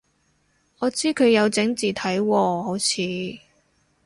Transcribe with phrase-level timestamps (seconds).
[0.79, 3.03] 我知佢有整字體喎好似